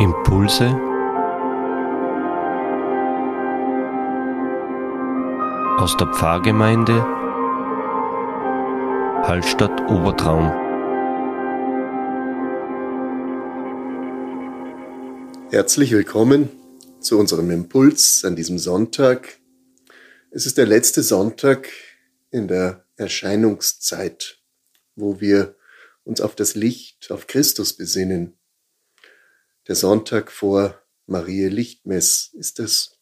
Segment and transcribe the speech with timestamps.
[0.00, 0.66] Impulse
[5.76, 7.02] aus der Pfarrgemeinde
[9.26, 10.52] Hallstatt Obertraum.
[15.50, 16.48] Herzlich willkommen
[17.00, 19.40] zu unserem Impuls an diesem Sonntag.
[20.30, 21.70] Es ist der letzte Sonntag
[22.30, 24.38] in der Erscheinungszeit,
[24.94, 25.56] wo wir
[26.04, 28.37] uns auf das Licht, auf Christus besinnen.
[29.68, 32.98] Der Sonntag vor Marie Lichtmess ist es.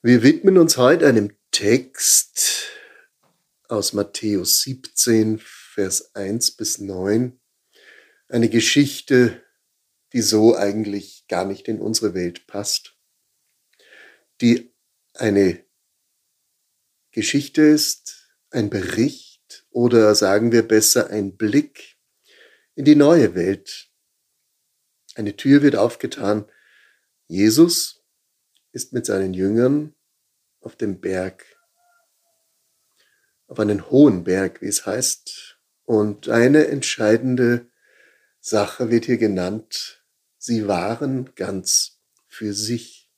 [0.00, 2.70] Wir widmen uns heute einem Text
[3.68, 7.38] aus Matthäus 17, Vers 1 bis 9.
[8.28, 9.44] Eine Geschichte,
[10.14, 12.96] die so eigentlich gar nicht in unsere Welt passt.
[14.40, 14.74] Die
[15.12, 15.66] eine
[17.10, 21.98] Geschichte ist, ein Bericht oder sagen wir besser ein Blick
[22.74, 23.90] in die neue Welt,
[25.14, 26.46] eine Tür wird aufgetan.
[27.26, 28.04] Jesus
[28.72, 29.94] ist mit seinen Jüngern
[30.60, 31.44] auf dem Berg,
[33.46, 35.58] auf einen hohen Berg, wie es heißt.
[35.84, 37.70] Und eine entscheidende
[38.40, 40.04] Sache wird hier genannt.
[40.38, 43.10] Sie waren ganz für sich.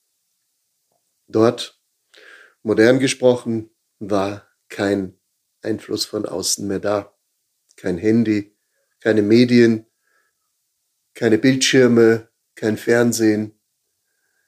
[1.28, 1.80] Dort,
[2.62, 5.18] modern gesprochen, war kein
[5.62, 7.16] Einfluss von außen mehr da.
[7.76, 8.56] Kein Handy,
[9.00, 9.85] keine Medien,
[11.16, 13.58] keine Bildschirme, kein Fernsehen,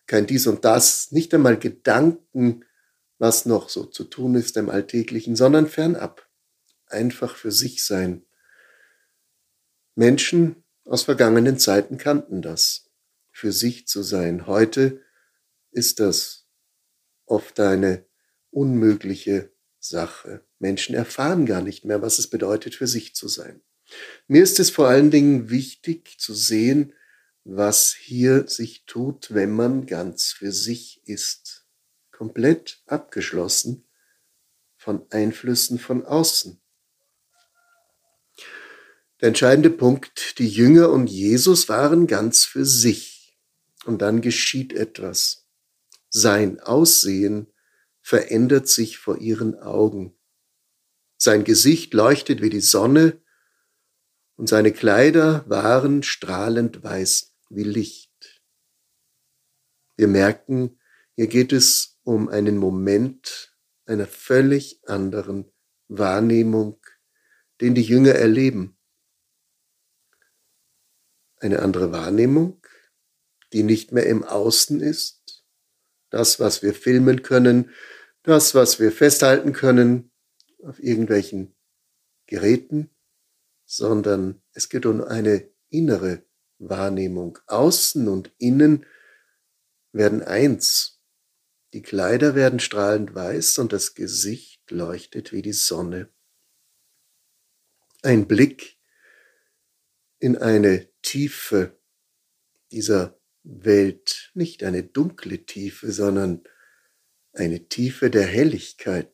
[0.06, 2.64] kein dies und das, nicht einmal Gedanken,
[3.18, 6.28] was noch so zu tun ist im Alltäglichen, sondern fernab.
[6.86, 8.24] Einfach für sich sein.
[9.94, 12.90] Menschen aus vergangenen Zeiten kannten das,
[13.32, 14.46] für sich zu sein.
[14.46, 15.02] Heute
[15.70, 16.46] ist das
[17.26, 18.06] oft eine
[18.50, 20.46] unmögliche Sache.
[20.58, 23.62] Menschen erfahren gar nicht mehr, was es bedeutet, für sich zu sein.
[24.26, 26.92] Mir ist es vor allen Dingen wichtig zu sehen,
[27.44, 31.66] was hier sich tut, wenn man ganz für sich ist,
[32.10, 33.86] komplett abgeschlossen
[34.76, 36.60] von Einflüssen von außen.
[39.20, 43.36] Der entscheidende Punkt, die Jünger und Jesus waren ganz für sich.
[43.84, 45.48] Und dann geschieht etwas.
[46.08, 47.52] Sein Aussehen
[48.00, 50.14] verändert sich vor ihren Augen.
[51.16, 53.20] Sein Gesicht leuchtet wie die Sonne
[54.38, 58.40] und seine Kleider waren strahlend weiß wie Licht.
[59.96, 60.78] Wir merken,
[61.16, 63.52] hier geht es um einen Moment
[63.84, 65.50] einer völlig anderen
[65.88, 66.80] Wahrnehmung,
[67.60, 68.78] den die Jünger erleben.
[71.40, 72.64] Eine andere Wahrnehmung,
[73.52, 75.44] die nicht mehr im Außen ist,
[76.10, 77.72] das, was wir filmen können,
[78.22, 80.12] das, was wir festhalten können
[80.62, 81.56] auf irgendwelchen
[82.26, 82.90] Geräten,
[83.68, 86.24] sondern es geht um eine innere
[86.58, 87.38] Wahrnehmung.
[87.46, 88.86] Außen und innen
[89.92, 91.02] werden eins.
[91.74, 96.08] Die Kleider werden strahlend weiß und das Gesicht leuchtet wie die Sonne.
[98.02, 98.78] Ein Blick
[100.18, 101.78] in eine Tiefe
[102.72, 106.42] dieser Welt, nicht eine dunkle Tiefe, sondern
[107.34, 109.12] eine Tiefe der Helligkeit,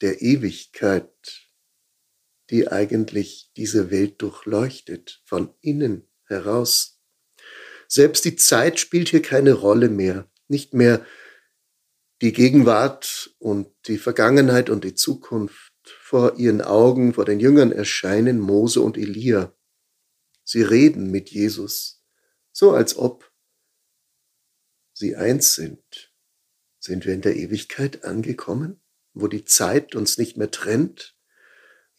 [0.00, 1.51] der Ewigkeit,
[2.52, 7.00] die eigentlich diese Welt durchleuchtet, von innen heraus.
[7.88, 11.04] Selbst die Zeit spielt hier keine Rolle mehr, nicht mehr
[12.20, 18.38] die Gegenwart und die Vergangenheit und die Zukunft vor ihren Augen, vor den Jüngern erscheinen
[18.38, 19.56] Mose und Elia.
[20.44, 22.04] Sie reden mit Jesus,
[22.52, 23.32] so als ob
[24.92, 26.12] sie eins sind.
[26.78, 28.82] Sind wir in der Ewigkeit angekommen,
[29.14, 31.16] wo die Zeit uns nicht mehr trennt,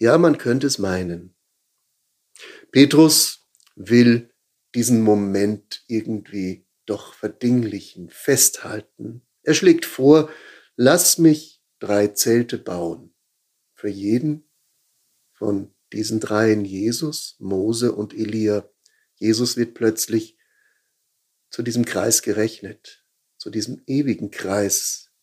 [0.04, 1.34] ja, man könnte es meinen.
[2.74, 3.48] Petrus
[3.78, 4.34] will
[4.76, 9.22] diesen Moment irgendwie doch verdinglichen, festhalten.
[9.44, 10.30] Er schlägt vor,
[10.76, 13.16] lass mich drei Zelte bauen.
[13.76, 14.44] Für jeden
[15.32, 18.70] von diesen dreien, Jesus, Mose und Elia.
[19.16, 20.38] Jesus wird plötzlich
[21.50, 23.06] zu diesem Kreis gerechnet,
[23.38, 25.14] zu diesem ewigen Kreis,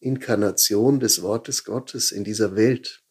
[0.00, 3.01] Inkarnation des Wortes Gottes in dieser Welt.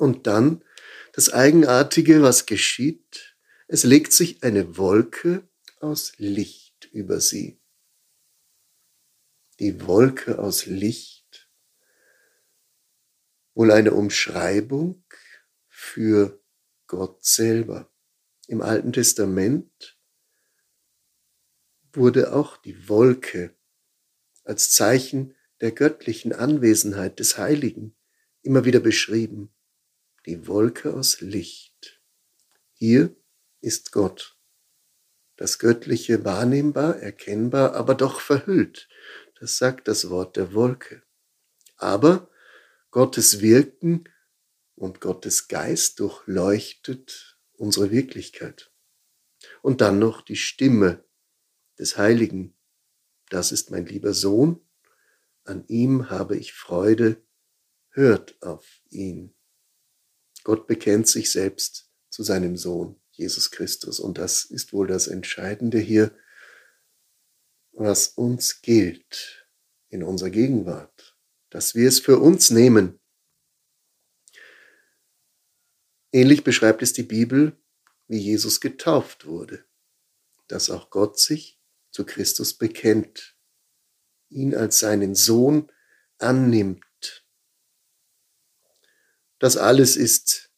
[0.00, 0.64] Und dann
[1.12, 3.36] das Eigenartige, was geschieht,
[3.68, 5.46] es legt sich eine Wolke
[5.78, 7.60] aus Licht über sie.
[9.58, 11.50] Die Wolke aus Licht,
[13.52, 15.04] wohl eine Umschreibung
[15.68, 16.42] für
[16.86, 17.92] Gott selber.
[18.46, 19.98] Im Alten Testament
[21.92, 23.54] wurde auch die Wolke
[24.44, 27.94] als Zeichen der göttlichen Anwesenheit des Heiligen
[28.40, 29.54] immer wieder beschrieben
[30.26, 32.02] die Wolke aus Licht.
[32.72, 33.14] Hier
[33.60, 34.36] ist Gott.
[35.36, 38.90] das Göttliche wahrnehmbar, erkennbar, aber doch verhüllt.
[39.38, 41.02] Das sagt das Wort der Wolke.
[41.76, 42.30] Aber
[42.90, 44.04] Gottes Wirken
[44.74, 48.70] und Gottes Geist durchleuchtet unsere Wirklichkeit.
[49.62, 51.04] Und dann noch die Stimme
[51.78, 52.54] des Heiligen.
[53.30, 54.60] Das ist mein lieber Sohn,
[55.44, 57.22] an ihm habe ich Freude,
[57.88, 59.34] hört auf ihn.
[60.44, 64.00] Gott bekennt sich selbst zu seinem Sohn, Jesus Christus.
[64.00, 66.16] Und das ist wohl das Entscheidende hier,
[67.72, 69.46] was uns gilt
[69.88, 71.16] in unserer Gegenwart,
[71.50, 73.00] dass wir es für uns nehmen.
[76.12, 77.56] Ähnlich beschreibt es die Bibel,
[78.08, 79.64] wie Jesus getauft wurde,
[80.48, 81.60] dass auch Gott sich
[81.90, 83.36] zu Christus bekennt,
[84.28, 85.70] ihn als seinen Sohn
[86.18, 86.84] annimmt.
[89.40, 90.50] Das alles ist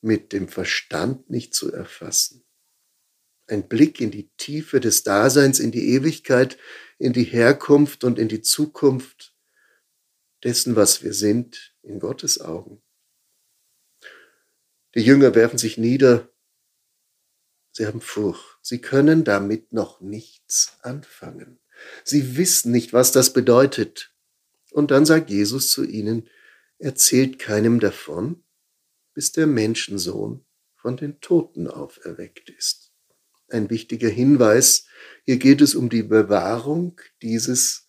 [0.00, 2.44] mit dem Verstand nicht zu erfassen.
[3.46, 6.58] Ein Blick in die Tiefe des Daseins, in die Ewigkeit,
[6.98, 9.36] in die Herkunft und in die Zukunft
[10.44, 12.82] dessen, was wir sind, in Gottes Augen.
[14.94, 16.32] Die Jünger werfen sich nieder,
[17.72, 21.60] sie haben Furcht, sie können damit noch nichts anfangen.
[22.02, 24.14] Sie wissen nicht, was das bedeutet.
[24.70, 26.28] Und dann sagt Jesus zu ihnen,
[26.78, 28.44] erzählt keinem davon,
[29.14, 30.44] bis der Menschensohn
[30.76, 32.92] von den Toten auferweckt ist.
[33.48, 34.86] Ein wichtiger Hinweis,
[35.24, 37.88] hier geht es um die Bewahrung dieses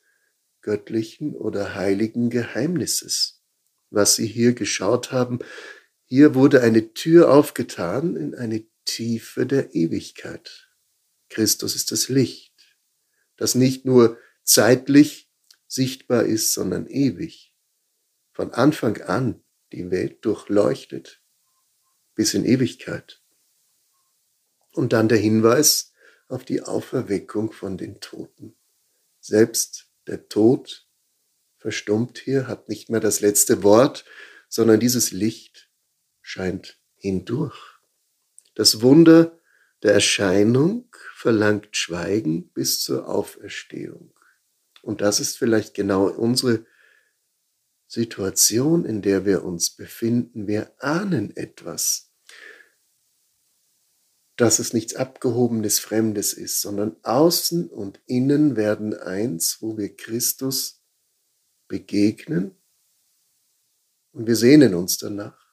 [0.61, 3.41] göttlichen oder heiligen Geheimnisses.
[3.89, 5.39] Was Sie hier geschaut haben,
[6.05, 10.69] hier wurde eine Tür aufgetan in eine Tiefe der Ewigkeit.
[11.29, 12.49] Christus ist das Licht
[13.39, 15.31] das nicht nur zeitlich
[15.67, 17.48] sichtbar ist, sondern ewig.
[18.39, 19.43] Von Anfang an
[19.73, 21.21] die Welt durchleuchtet
[22.15, 23.21] bis in Ewigkeit.
[24.71, 25.91] Und dann der Hinweis
[26.29, 28.55] auf die Auferweckung von den Toten.
[29.19, 30.87] Selbst der Tod
[31.57, 34.05] verstummt hier, hat nicht mehr das letzte Wort,
[34.47, 35.69] sondern dieses Licht
[36.21, 37.59] scheint hindurch.
[38.55, 39.37] Das Wunder
[39.83, 44.17] der Erscheinung verlangt Schweigen bis zur Auferstehung.
[44.81, 46.65] Und das ist vielleicht genau unsere
[47.89, 50.47] Situation, in der wir uns befinden.
[50.47, 52.13] Wir ahnen etwas,
[54.35, 60.83] dass es nichts Abgehobenes, Fremdes ist, sondern außen und innen werden eins, wo wir Christus
[61.67, 62.55] begegnen.
[64.11, 65.49] Und wir sehnen uns danach,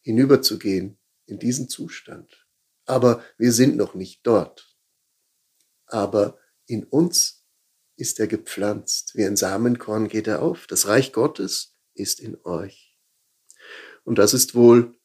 [0.00, 2.46] hinüberzugehen in diesen Zustand.
[2.84, 4.76] Aber wir sind noch nicht dort.
[5.86, 7.43] Aber in uns
[7.96, 9.14] ist er gepflanzt.
[9.14, 10.66] Wie ein Samenkorn geht er auf.
[10.66, 12.98] Das Reich Gottes ist in euch.
[14.04, 14.98] Und das ist wohl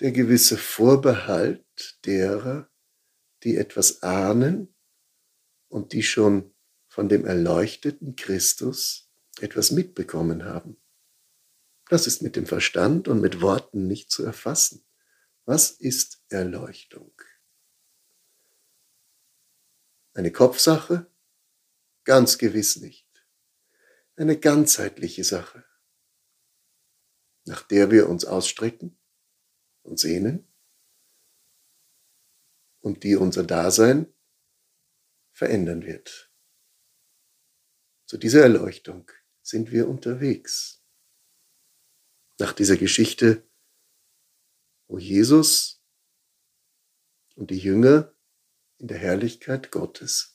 [0.00, 2.68] der gewisse Vorbehalt derer,
[3.42, 4.74] die etwas ahnen
[5.68, 6.54] und die schon
[6.88, 10.76] von dem erleuchteten Christus etwas mitbekommen haben.
[11.88, 14.84] Das ist mit dem Verstand und mit Worten nicht zu erfassen.
[15.44, 17.12] Was ist Erleuchtung?
[20.14, 21.10] Eine Kopfsache?
[22.04, 23.08] Ganz gewiss nicht.
[24.16, 25.64] Eine ganzheitliche Sache,
[27.44, 28.98] nach der wir uns ausstrecken
[29.82, 30.52] und sehnen
[32.80, 34.14] und die unser Dasein
[35.32, 36.32] verändern wird.
[38.06, 39.10] Zu dieser Erleuchtung
[39.42, 40.84] sind wir unterwegs.
[42.38, 43.48] Nach dieser Geschichte
[44.86, 45.82] wo Jesus
[47.34, 48.14] und die Jünger
[48.78, 50.33] in der Herrlichkeit Gottes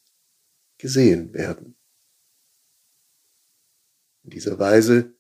[0.79, 1.77] gesehen werden.
[4.24, 5.13] In dieser Weise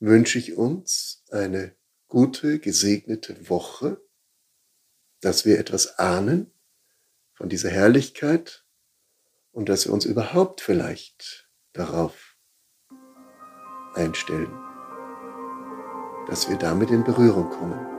[0.00, 1.76] wünsche ich uns eine
[2.08, 4.00] gute, gesegnete Woche,
[5.20, 6.52] dass wir etwas ahnen
[7.34, 8.64] von dieser Herrlichkeit
[9.52, 12.36] und dass wir uns überhaupt vielleicht darauf
[13.94, 14.52] einstellen,
[16.28, 17.95] dass wir damit in Berührung kommen.